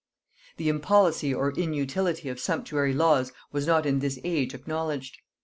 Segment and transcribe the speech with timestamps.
[0.57, 5.19] The impolicy or inutility of sumptuary laws was not in this age acknowledged.